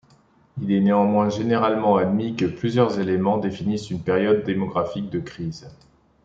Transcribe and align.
Il 0.59 0.71
est 0.71 0.79
néanmoins 0.81 1.29
généralement 1.29 1.97
admis 1.97 2.35
que 2.35 2.45
plusieurs 2.47 2.97
éléments 2.99 3.37
définissent 3.37 3.91
une 3.91 4.01
période 4.01 4.43
démographique 4.43 5.11
de 5.11 5.19
crise. 5.19 5.69